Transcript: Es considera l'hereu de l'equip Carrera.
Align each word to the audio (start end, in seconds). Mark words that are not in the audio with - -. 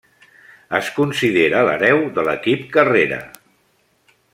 Es 0.77 0.89
considera 0.95 1.61
l'hereu 1.69 2.03
de 2.19 2.27
l'equip 2.31 2.67
Carrera. 2.79 3.25